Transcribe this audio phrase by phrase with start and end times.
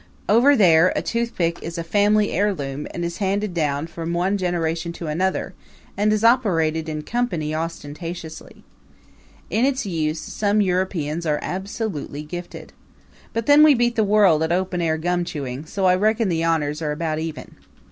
[0.27, 4.91] Over there, a toothpick is a family heirloom and is handed down from one generation
[4.93, 5.53] to another,
[5.95, 8.63] and is operated in company ostentatiously.
[9.51, 12.73] In its use some Europeans are absolutely gifted.
[13.31, 16.43] But then we beat the world at open air gum chewing so I reckon the
[16.45, 17.53] honors are about even.